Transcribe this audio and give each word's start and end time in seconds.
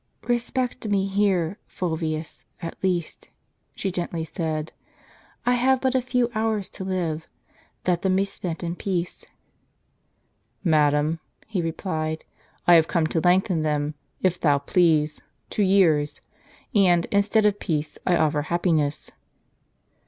"Respect 0.23 0.87
me 0.87 1.05
here, 1.05 1.59
Fulvius, 1.67 2.43
at 2.59 2.75
least," 2.83 3.29
she 3.75 3.91
gently 3.91 4.25
said; 4.25 4.73
"I 5.45 5.53
have 5.53 5.79
but 5.79 5.93
a 5.93 6.01
few 6.01 6.31
hours 6.33 6.69
to 6.69 6.83
live: 6.83 7.27
let 7.85 8.01
them 8.01 8.15
be 8.15 8.25
spent 8.25 8.63
in 8.63 8.75
peace." 8.75 9.27
"Madam," 10.63 11.19
he 11.45 11.61
replied, 11.61 12.25
"I 12.65 12.73
have 12.73 12.87
come 12.87 13.05
to 13.05 13.21
lengthen 13.21 13.61
them, 13.61 13.93
if 14.23 14.41
3^ou 14.41 14.65
please, 14.65 15.21
to 15.51 15.61
years; 15.61 16.19
and, 16.73 17.05
instead 17.11 17.45
of 17.45 17.59
peace, 17.59 17.99
I 18.03 18.17
offer 18.17 18.41
hap 18.41 18.63
piness." 18.63 19.11